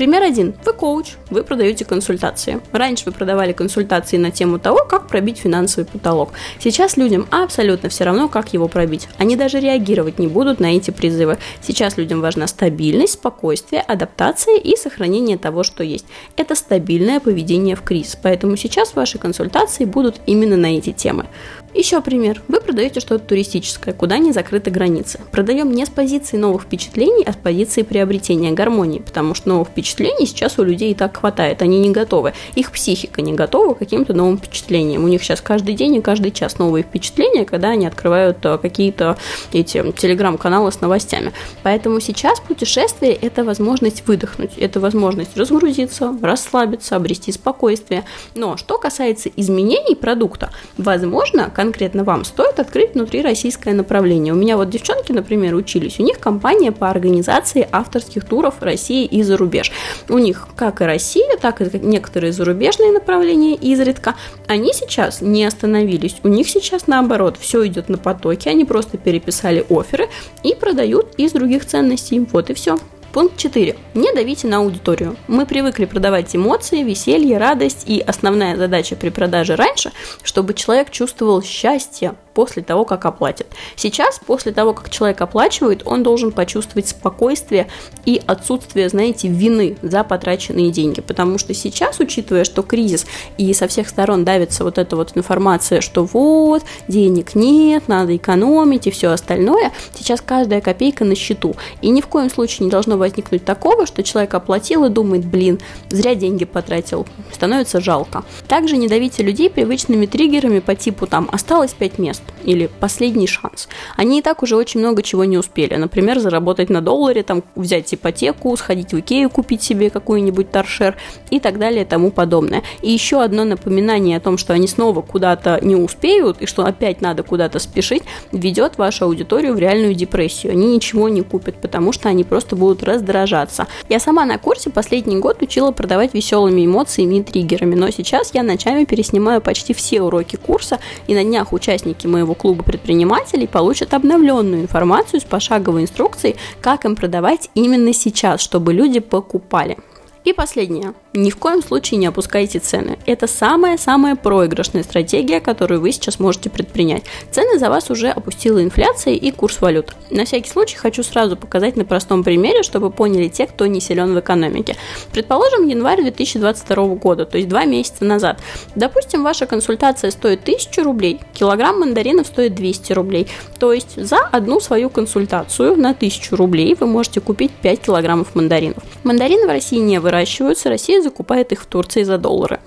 Пример 0.00 0.22
один. 0.22 0.54
Вы 0.64 0.72
коуч, 0.72 1.08
вы 1.28 1.44
продаете 1.44 1.84
консультации. 1.84 2.62
Раньше 2.72 3.04
вы 3.04 3.12
продавали 3.12 3.52
консультации 3.52 4.16
на 4.16 4.30
тему 4.30 4.58
того, 4.58 4.78
как 4.88 5.08
пробить 5.08 5.36
финансовый 5.36 5.84
потолок. 5.84 6.30
Сейчас 6.58 6.96
людям 6.96 7.26
абсолютно 7.30 7.90
все 7.90 8.04
равно, 8.04 8.30
как 8.30 8.54
его 8.54 8.66
пробить. 8.66 9.08
Они 9.18 9.36
даже 9.36 9.60
реагировать 9.60 10.18
не 10.18 10.26
будут 10.26 10.58
на 10.58 10.74
эти 10.74 10.90
призывы. 10.90 11.36
Сейчас 11.60 11.98
людям 11.98 12.22
важна 12.22 12.46
стабильность, 12.46 13.12
спокойствие, 13.12 13.82
адаптация 13.82 14.56
и 14.56 14.74
сохранение 14.74 15.36
того, 15.36 15.64
что 15.64 15.84
есть. 15.84 16.06
Это 16.34 16.54
стабильное 16.54 17.20
поведение 17.20 17.76
в 17.76 17.82
кризис. 17.82 18.16
Поэтому 18.22 18.56
сейчас 18.56 18.94
ваши 18.94 19.18
консультации 19.18 19.84
будут 19.84 20.16
именно 20.24 20.56
на 20.56 20.78
эти 20.78 20.92
темы. 20.92 21.26
Еще 21.72 22.00
пример. 22.00 22.42
Вы 22.48 22.60
продаете 22.60 22.98
что-то 22.98 23.24
туристическое, 23.24 23.94
куда 23.94 24.18
не 24.18 24.32
закрыты 24.32 24.72
границы. 24.72 25.20
Продаем 25.30 25.70
не 25.70 25.86
с 25.86 25.88
позиции 25.88 26.36
новых 26.36 26.62
впечатлений, 26.62 27.22
а 27.24 27.32
с 27.32 27.36
позиции 27.36 27.82
приобретения 27.82 28.50
гармонии, 28.50 28.98
потому 28.98 29.34
что 29.34 29.50
новых 29.50 29.68
впечатлений 29.68 30.26
сейчас 30.26 30.58
у 30.58 30.64
людей 30.64 30.90
и 30.90 30.94
так 30.94 31.16
хватает, 31.16 31.62
они 31.62 31.78
не 31.78 31.90
готовы. 31.90 32.32
Их 32.56 32.72
психика 32.72 33.22
не 33.22 33.34
готова 33.34 33.74
к 33.74 33.78
каким-то 33.78 34.14
новым 34.14 34.38
впечатлениям. 34.38 35.04
У 35.04 35.08
них 35.08 35.22
сейчас 35.22 35.40
каждый 35.40 35.74
день 35.74 35.94
и 35.94 36.00
каждый 36.00 36.32
час 36.32 36.58
новые 36.58 36.82
впечатления, 36.82 37.44
когда 37.44 37.68
они 37.68 37.86
открывают 37.86 38.38
э, 38.44 38.58
какие-то 38.58 39.16
эти 39.52 39.92
телеграм-каналы 39.92 40.72
с 40.72 40.80
новостями. 40.80 41.32
Поэтому 41.62 42.00
сейчас 42.00 42.40
путешествие– 42.40 43.12
это 43.22 43.44
возможность 43.44 44.08
выдохнуть, 44.08 44.58
это 44.58 44.80
возможность 44.80 45.36
разгрузиться, 45.36 46.16
расслабиться, 46.20 46.96
обрести 46.96 47.30
спокойствие. 47.30 48.04
Но 48.34 48.56
что 48.56 48.76
касается 48.76 49.30
изменений 49.36 49.94
продукта, 49.94 50.50
возможно, 50.76 51.48
конкретно 51.60 52.04
вам 52.04 52.24
стоит 52.24 52.58
открыть 52.58 52.94
внутри 52.94 53.20
российское 53.20 53.74
направление. 53.74 54.32
У 54.32 54.36
меня 54.36 54.56
вот 54.56 54.70
девчонки, 54.70 55.12
например, 55.12 55.54
учились, 55.54 56.00
у 56.00 56.02
них 56.02 56.18
компания 56.18 56.72
по 56.72 56.88
организации 56.88 57.68
авторских 57.70 58.24
туров 58.24 58.62
России 58.62 59.04
и 59.04 59.22
за 59.22 59.36
рубеж. 59.36 59.70
У 60.08 60.16
них 60.16 60.48
как 60.56 60.80
и 60.80 60.84
Россия, 60.84 61.36
так 61.36 61.60
и 61.60 61.78
некоторые 61.80 62.32
зарубежные 62.32 62.92
направления 62.92 63.56
изредка, 63.56 64.14
они 64.46 64.72
сейчас 64.72 65.20
не 65.20 65.44
остановились. 65.44 66.16
У 66.22 66.28
них 66.28 66.48
сейчас 66.48 66.86
наоборот, 66.86 67.36
все 67.38 67.66
идет 67.66 67.90
на 67.90 67.98
потоке, 67.98 68.48
они 68.48 68.64
просто 68.64 68.96
переписали 68.96 69.62
оферы 69.68 70.08
и 70.42 70.54
продают 70.54 71.14
из 71.18 71.32
других 71.32 71.66
ценностей. 71.66 72.26
Вот 72.32 72.48
и 72.48 72.54
все. 72.54 72.78
Пункт 73.12 73.36
4. 73.38 73.76
Не 73.94 74.12
давите 74.12 74.46
на 74.46 74.58
аудиторию. 74.58 75.16
Мы 75.26 75.44
привыкли 75.44 75.84
продавать 75.84 76.34
эмоции, 76.36 76.84
веселье, 76.84 77.38
радость, 77.38 77.82
и 77.86 78.00
основная 78.00 78.56
задача 78.56 78.94
при 78.94 79.08
продаже 79.08 79.56
раньше, 79.56 79.90
чтобы 80.22 80.54
человек 80.54 80.90
чувствовал 80.90 81.42
счастье, 81.42 82.14
после 82.34 82.62
того, 82.62 82.84
как 82.84 83.04
оплатит. 83.04 83.46
Сейчас, 83.76 84.20
после 84.24 84.52
того, 84.52 84.72
как 84.72 84.90
человек 84.90 85.20
оплачивает, 85.20 85.82
он 85.84 86.02
должен 86.02 86.32
почувствовать 86.32 86.88
спокойствие 86.88 87.68
и 88.04 88.20
отсутствие, 88.26 88.88
знаете, 88.88 89.28
вины 89.28 89.76
за 89.82 90.04
потраченные 90.04 90.70
деньги. 90.70 91.00
Потому 91.00 91.38
что 91.38 91.54
сейчас, 91.54 92.00
учитывая, 92.00 92.44
что 92.44 92.62
кризис 92.62 93.06
и 93.36 93.52
со 93.52 93.68
всех 93.68 93.88
сторон 93.88 94.24
давится 94.24 94.64
вот 94.64 94.78
эта 94.78 94.96
вот 94.96 95.12
информация, 95.16 95.80
что 95.80 96.04
вот, 96.04 96.62
денег 96.88 97.34
нет, 97.34 97.88
надо 97.88 98.16
экономить 98.16 98.86
и 98.86 98.90
все 98.90 99.10
остальное, 99.10 99.72
сейчас 99.94 100.20
каждая 100.20 100.60
копейка 100.60 101.04
на 101.04 101.14
счету. 101.14 101.56
И 101.82 101.90
ни 101.90 102.00
в 102.00 102.06
коем 102.06 102.30
случае 102.30 102.66
не 102.66 102.70
должно 102.70 102.96
возникнуть 103.00 103.44
такого, 103.44 103.86
что 103.86 104.04
человек 104.04 104.32
оплатил 104.34 104.84
и 104.84 104.88
думает, 104.88 105.26
блин, 105.26 105.58
зря 105.88 106.14
деньги 106.14 106.44
потратил, 106.44 107.06
становится 107.32 107.80
жалко. 107.80 108.24
Также 108.46 108.76
не 108.76 108.86
давите 108.86 109.24
людей 109.24 109.50
привычными 109.50 110.06
триггерами 110.06 110.60
по 110.60 110.76
типу 110.76 111.08
там 111.08 111.28
осталось 111.32 111.72
5 111.72 111.98
мест, 111.98 112.22
или 112.44 112.70
последний 112.78 113.26
шанс. 113.26 113.68
Они 113.96 114.20
и 114.20 114.22
так 114.22 114.42
уже 114.42 114.56
очень 114.56 114.80
много 114.80 115.02
чего 115.02 115.24
не 115.24 115.38
успели. 115.38 115.74
Например, 115.74 116.20
заработать 116.20 116.70
на 116.70 116.80
долларе, 116.80 117.22
там, 117.22 117.42
взять 117.54 117.92
ипотеку, 117.92 118.56
сходить 118.56 118.92
в 118.92 119.00
Икею, 119.00 119.30
купить 119.30 119.62
себе 119.62 119.90
какой-нибудь 119.90 120.50
торшер 120.50 120.96
и 121.30 121.40
так 121.40 121.58
далее 121.58 121.82
и 121.82 121.86
тому 121.86 122.10
подобное. 122.10 122.62
И 122.82 122.90
еще 122.90 123.22
одно 123.22 123.44
напоминание 123.44 124.16
о 124.16 124.20
том, 124.20 124.38
что 124.38 124.52
они 124.52 124.68
снова 124.68 125.02
куда-то 125.02 125.58
не 125.62 125.76
успеют 125.76 126.40
и 126.40 126.46
что 126.46 126.64
опять 126.64 127.00
надо 127.00 127.22
куда-то 127.22 127.58
спешить, 127.58 128.02
ведет 128.32 128.78
вашу 128.78 129.06
аудиторию 129.06 129.54
в 129.54 129.58
реальную 129.58 129.94
депрессию. 129.94 130.52
Они 130.52 130.74
ничего 130.74 131.08
не 131.08 131.22
купят, 131.22 131.56
потому 131.60 131.92
что 131.92 132.08
они 132.08 132.24
просто 132.24 132.56
будут 132.56 132.82
раздражаться. 132.90 133.66
Я 133.88 134.00
сама 134.00 134.24
на 134.24 134.38
курсе 134.38 134.70
последний 134.70 135.16
год 135.16 135.42
учила 135.42 135.70
продавать 135.70 136.14
веселыми 136.14 136.66
эмоциями 136.66 137.16
и 137.16 137.22
триггерами, 137.22 137.74
но 137.74 137.90
сейчас 137.90 138.34
я 138.34 138.42
ночами 138.42 138.84
переснимаю 138.84 139.40
почти 139.40 139.72
все 139.74 140.02
уроки 140.02 140.36
курса, 140.36 140.78
и 141.06 141.14
на 141.14 141.24
днях 141.24 141.52
участники 141.52 142.06
моего 142.06 142.34
клуба 142.34 142.62
предпринимателей 142.62 143.46
получат 143.46 143.94
обновленную 143.94 144.62
информацию 144.62 145.20
с 145.20 145.24
пошаговой 145.24 145.82
инструкцией, 145.82 146.36
как 146.60 146.84
им 146.84 146.96
продавать 146.96 147.50
именно 147.54 147.92
сейчас, 147.92 148.40
чтобы 148.40 148.72
люди 148.72 149.00
покупали. 149.00 149.78
И 150.24 150.34
последнее. 150.34 150.92
Ни 151.12 151.30
в 151.30 151.36
коем 151.38 151.60
случае 151.60 151.98
не 151.98 152.06
опускайте 152.06 152.60
цены. 152.60 152.96
Это 153.04 153.26
самая-самая 153.26 154.14
проигрышная 154.14 154.84
стратегия, 154.84 155.40
которую 155.40 155.80
вы 155.80 155.90
сейчас 155.90 156.20
можете 156.20 156.50
предпринять. 156.50 157.02
Цены 157.32 157.58
за 157.58 157.68
вас 157.68 157.90
уже 157.90 158.10
опустила 158.10 158.62
инфляция 158.62 159.14
и 159.14 159.32
курс 159.32 159.60
валют. 159.60 159.96
На 160.10 160.24
всякий 160.24 160.48
случай 160.48 160.76
хочу 160.76 161.02
сразу 161.02 161.36
показать 161.36 161.74
на 161.74 161.84
простом 161.84 162.22
примере, 162.22 162.62
чтобы 162.62 162.90
поняли 162.92 163.26
те, 163.26 163.48
кто 163.48 163.66
не 163.66 163.80
силен 163.80 164.14
в 164.14 164.20
экономике. 164.20 164.76
Предположим, 165.12 165.66
январь 165.66 166.00
2022 166.00 166.86
года, 166.94 167.26
то 167.26 167.38
есть 167.38 167.48
два 167.48 167.64
месяца 167.64 168.04
назад. 168.04 168.38
Допустим, 168.76 169.24
ваша 169.24 169.46
консультация 169.46 170.12
стоит 170.12 170.42
1000 170.42 170.84
рублей, 170.84 171.18
килограмм 171.34 171.80
мандаринов 171.80 172.28
стоит 172.28 172.54
200 172.54 172.92
рублей. 172.92 173.26
То 173.58 173.72
есть 173.72 173.96
за 173.96 174.18
одну 174.30 174.60
свою 174.60 174.90
консультацию 174.90 175.76
на 175.76 175.90
1000 175.90 176.36
рублей 176.36 176.76
вы 176.78 176.86
можете 176.86 177.20
купить 177.20 177.50
5 177.50 177.80
килограммов 177.80 178.36
мандаринов. 178.36 178.84
Мандарины 179.02 179.46
в 179.46 179.50
России 179.50 179.78
не 179.78 179.98
выращиваются, 179.98 180.68
Россия 180.68 180.99
закупает 181.02 181.52
их 181.52 181.62
в 181.62 181.66
Турции 181.66 182.02
за 182.02 182.18
доллары. 182.18 182.60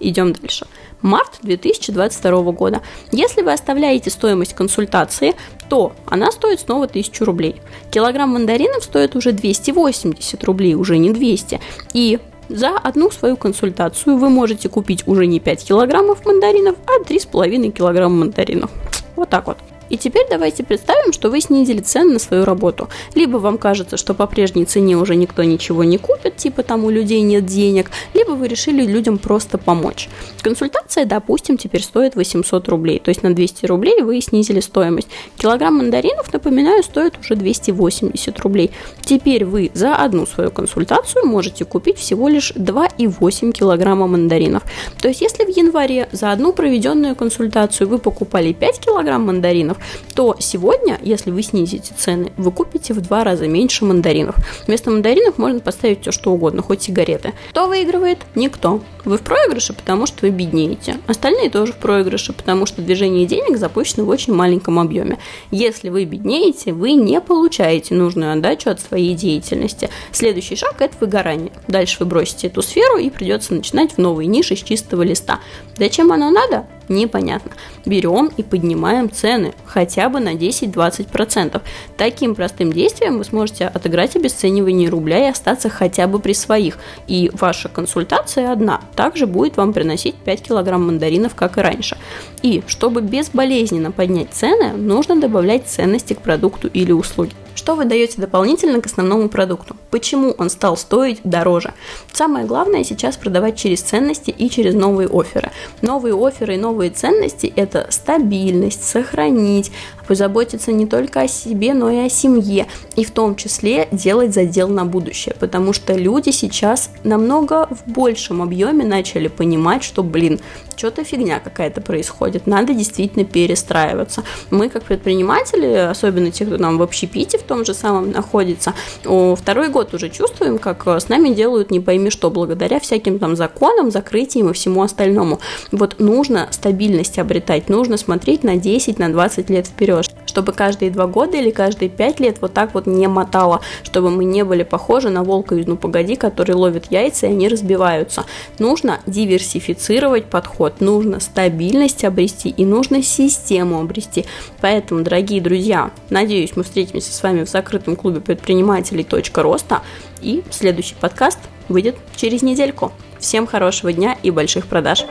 Идем 0.00 0.32
дальше. 0.32 0.66
Март 1.02 1.38
2022 1.42 2.52
года. 2.52 2.82
Если 3.12 3.42
вы 3.42 3.52
оставляете 3.52 4.10
стоимость 4.10 4.54
консультации, 4.54 5.34
то 5.68 5.92
она 6.06 6.32
стоит 6.32 6.60
снова 6.60 6.86
1000 6.86 7.24
рублей. 7.24 7.60
Килограмм 7.90 8.30
мандаринов 8.30 8.84
стоит 8.84 9.14
уже 9.14 9.32
280 9.32 10.44
рублей, 10.44 10.74
уже 10.74 10.98
не 10.98 11.10
200. 11.10 11.60
И 11.92 12.18
за 12.48 12.70
одну 12.76 13.10
свою 13.10 13.36
консультацию 13.36 14.16
вы 14.16 14.28
можете 14.28 14.68
купить 14.68 15.06
уже 15.06 15.26
не 15.26 15.40
5 15.40 15.64
килограммов 15.64 16.24
мандаринов, 16.26 16.76
а 16.86 17.02
3,5 17.02 17.70
килограмма 17.70 18.16
мандаринов. 18.16 18.70
Вот 19.16 19.28
так 19.28 19.46
вот. 19.46 19.58
И 19.90 19.96
теперь 19.96 20.26
давайте 20.30 20.64
представим, 20.64 21.12
что 21.12 21.30
вы 21.30 21.40
снизили 21.40 21.80
цены 21.80 22.14
на 22.14 22.18
свою 22.18 22.44
работу. 22.44 22.88
Либо 23.14 23.36
вам 23.36 23.58
кажется, 23.58 23.96
что 23.96 24.14
по 24.14 24.26
прежней 24.26 24.64
цене 24.64 24.96
уже 24.96 25.14
никто 25.14 25.42
ничего 25.42 25.84
не 25.84 25.98
купит, 25.98 26.36
типа 26.36 26.62
там 26.62 26.84
у 26.84 26.90
людей 26.90 27.22
нет 27.22 27.46
денег, 27.46 27.90
либо 28.14 28.32
вы 28.32 28.48
решили 28.48 28.84
людям 28.84 29.18
просто 29.18 29.58
помочь. 29.58 30.08
Консультация, 30.42 31.04
допустим, 31.04 31.56
теперь 31.56 31.82
стоит 31.82 32.16
800 32.16 32.68
рублей, 32.68 32.98
то 32.98 33.10
есть 33.10 33.22
на 33.22 33.34
200 33.34 33.66
рублей 33.66 34.02
вы 34.02 34.20
снизили 34.20 34.60
стоимость. 34.60 35.08
Килограмм 35.36 35.78
мандаринов, 35.78 36.32
напоминаю, 36.32 36.82
стоит 36.82 37.18
уже 37.18 37.34
280 37.36 38.38
рублей. 38.40 38.70
Теперь 39.02 39.44
вы 39.44 39.70
за 39.74 39.94
одну 39.96 40.26
свою 40.26 40.50
консультацию 40.50 41.26
можете 41.26 41.64
купить 41.64 41.98
всего 41.98 42.28
лишь 42.28 42.52
2,8 42.52 43.52
килограмма 43.52 44.06
мандаринов. 44.06 44.62
То 45.00 45.08
есть 45.08 45.20
если 45.20 45.44
в 45.44 45.56
январе 45.56 46.08
за 46.12 46.32
одну 46.32 46.52
проведенную 46.52 47.16
консультацию 47.16 47.88
вы 47.88 47.98
покупали 47.98 48.52
5 48.52 48.80
килограмм 48.80 49.26
мандаринов, 49.26 49.73
мандаринов, 49.74 49.78
то 50.14 50.36
сегодня, 50.38 50.98
если 51.02 51.30
вы 51.30 51.42
снизите 51.42 51.94
цены, 51.96 52.32
вы 52.36 52.50
купите 52.50 52.94
в 52.94 53.00
два 53.00 53.24
раза 53.24 53.46
меньше 53.46 53.84
мандаринов. 53.84 54.36
Вместо 54.66 54.90
мандаринов 54.90 55.38
можно 55.38 55.60
поставить 55.60 56.02
все 56.02 56.12
что 56.12 56.32
угодно, 56.32 56.62
хоть 56.62 56.82
сигареты. 56.82 57.32
Кто 57.50 57.68
выигрывает? 57.68 58.18
Никто. 58.34 58.80
Вы 59.04 59.18
в 59.18 59.22
проигрыше, 59.22 59.72
потому 59.74 60.06
что 60.06 60.22
вы 60.22 60.30
беднеете. 60.30 60.98
Остальные 61.06 61.50
тоже 61.50 61.72
в 61.72 61.76
проигрыше, 61.76 62.32
потому 62.32 62.66
что 62.66 62.82
движение 62.82 63.26
денег 63.26 63.58
запущено 63.58 64.04
в 64.04 64.08
очень 64.08 64.32
маленьком 64.32 64.78
объеме. 64.78 65.18
Если 65.50 65.90
вы 65.90 66.04
беднеете, 66.04 66.72
вы 66.72 66.92
не 66.92 67.20
получаете 67.20 67.94
нужную 67.94 68.32
отдачу 68.32 68.70
от 68.70 68.80
своей 68.80 69.14
деятельности. 69.14 69.90
Следующий 70.12 70.56
шаг– 70.56 70.76
это 70.78 70.94
выгорание. 71.00 71.52
Дальше 71.68 71.98
вы 72.00 72.06
бросите 72.06 72.46
эту 72.46 72.62
сферу 72.62 72.96
и 72.96 73.10
придется 73.10 73.54
начинать 73.54 73.92
в 73.92 73.98
новой 73.98 74.26
нише 74.26 74.56
с 74.56 74.62
чистого 74.62 75.02
листа. 75.02 75.40
Зачем 75.76 76.10
оно 76.12 76.30
надо? 76.30 76.66
Непонятно. 76.88 77.52
Берем 77.86 78.30
и 78.36 78.42
поднимаем 78.42 79.10
цены 79.10 79.54
хотя 79.64 80.08
бы 80.08 80.20
на 80.20 80.34
10-20%. 80.34 81.60
Таким 81.96 82.34
простым 82.34 82.72
действием 82.72 83.18
вы 83.18 83.24
сможете 83.24 83.66
отыграть 83.66 84.16
обесценивание 84.16 84.88
рубля 84.88 85.26
и 85.26 85.30
остаться 85.30 85.68
хотя 85.70 86.06
бы 86.06 86.18
при 86.18 86.34
своих. 86.34 86.78
И 87.06 87.30
ваша 87.32 87.68
консультация 87.68 88.52
одна 88.52 88.82
также 88.94 89.26
будет 89.26 89.56
вам 89.56 89.72
приносить 89.72 90.14
5 90.14 90.42
килограмм 90.42 90.86
мандаринов, 90.86 91.34
как 91.34 91.58
и 91.58 91.60
раньше. 91.60 91.96
И 92.42 92.62
чтобы 92.66 93.00
безболезненно 93.00 93.90
поднять 93.90 94.32
цены, 94.32 94.72
нужно 94.72 95.20
добавлять 95.20 95.66
ценности 95.66 96.14
к 96.14 96.20
продукту 96.20 96.68
или 96.68 96.92
услуге. 96.92 97.32
Что 97.54 97.76
вы 97.76 97.84
даете 97.84 98.20
дополнительно 98.20 98.80
к 98.80 98.86
основному 98.86 99.28
продукту? 99.28 99.76
Почему 99.90 100.34
он 100.38 100.50
стал 100.50 100.76
стоить 100.76 101.20
дороже? 101.24 101.72
Самое 102.12 102.46
главное 102.46 102.84
сейчас 102.84 103.16
продавать 103.16 103.56
через 103.56 103.80
ценности 103.80 104.30
и 104.30 104.50
через 104.50 104.74
новые 104.74 105.08
оферы. 105.08 105.52
Новые 105.80 106.14
оферы 106.14 106.54
и 106.54 106.58
новые 106.58 106.90
ценности– 106.90 107.52
это 107.56 107.86
стабильность, 107.90 108.84
сохранить, 108.84 109.70
позаботиться 110.06 110.72
не 110.72 110.86
только 110.86 111.22
о 111.22 111.28
себе, 111.28 111.74
но 111.74 111.90
и 111.90 111.98
о 111.98 112.08
семье, 112.08 112.66
и 112.96 113.04
в 113.04 113.10
том 113.10 113.36
числе 113.36 113.88
делать 113.90 114.34
задел 114.34 114.68
на 114.68 114.84
будущее, 114.84 115.34
потому 115.38 115.72
что 115.72 115.94
люди 115.94 116.30
сейчас 116.30 116.90
намного 117.04 117.68
в 117.70 117.90
большем 117.90 118.42
объеме 118.42 118.84
начали 118.84 119.28
понимать, 119.28 119.82
что, 119.82 120.02
блин, 120.02 120.40
что-то 120.76 121.04
фигня 121.04 121.40
какая-то 121.40 121.80
происходит, 121.80 122.46
надо 122.46 122.74
действительно 122.74 123.24
перестраиваться. 123.24 124.24
Мы, 124.50 124.68
как 124.68 124.84
предприниматели, 124.84 125.66
особенно 125.66 126.30
те, 126.30 126.44
кто 126.44 126.58
там 126.58 126.78
в 126.78 126.82
общепите 126.82 127.38
в 127.44 127.46
том 127.46 127.64
же 127.64 127.74
самом 127.74 128.10
находится, 128.10 128.74
второй 129.02 129.68
год 129.68 129.92
уже 129.92 130.08
чувствуем, 130.08 130.58
как 130.58 130.86
с 130.86 131.08
нами 131.08 131.28
делают 131.28 131.70
не 131.70 131.80
пойми 131.80 132.10
что, 132.10 132.30
благодаря 132.30 132.80
всяким 132.80 133.18
там 133.18 133.36
законам, 133.36 133.90
закрытиям 133.90 134.50
и 134.50 134.52
всему 134.54 134.82
остальному. 134.82 135.40
Вот 135.70 136.00
нужно 136.00 136.48
стабильность 136.50 137.18
обретать, 137.18 137.68
нужно 137.68 137.96
смотреть 137.96 138.44
на 138.44 138.56
10, 138.56 138.98
на 138.98 139.12
20 139.12 139.50
лет 139.50 139.66
вперед, 139.66 140.06
чтобы 140.26 140.52
каждые 140.52 140.90
два 140.90 141.06
года 141.06 141.36
или 141.36 141.50
каждые 141.50 141.90
пять 141.90 142.18
лет 142.18 142.38
вот 142.40 142.54
так 142.54 142.72
вот 142.74 142.86
не 142.86 143.06
мотало, 143.08 143.60
чтобы 143.82 144.10
мы 144.10 144.24
не 144.24 144.42
были 144.42 144.62
похожи 144.62 145.10
на 145.10 145.22
волка 145.22 145.54
из 145.54 145.66
«Ну 145.66 145.76
погоди», 145.76 146.16
который 146.16 146.54
ловит 146.54 146.90
яйца 146.90 147.26
и 147.26 147.30
они 147.30 147.48
разбиваются. 147.48 148.24
Нужно 148.58 149.00
диверсифицировать 149.06 150.26
подход, 150.26 150.80
нужно 150.80 151.20
стабильность 151.20 152.04
обрести 152.04 152.48
и 152.48 152.64
нужно 152.64 153.02
систему 153.02 153.80
обрести. 153.80 154.24
Поэтому, 154.60 155.02
дорогие 155.02 155.40
друзья, 155.40 155.90
надеюсь, 156.10 156.56
мы 156.56 156.62
встретимся 156.62 157.12
с 157.12 157.22
вами 157.22 157.33
в 157.42 157.48
закрытом 157.48 157.96
клубе 157.96 158.20
предпринимателей 158.20 159.04
«Точка 159.04 159.42
роста» 159.42 159.82
и 160.20 160.44
следующий 160.50 160.94
подкаст 160.94 161.38
выйдет 161.68 161.96
через 162.16 162.42
недельку. 162.42 162.92
Всем 163.18 163.46
хорошего 163.46 163.92
дня 163.92 164.16
и 164.22 164.30
больших 164.30 164.66
продаж! 164.66 165.04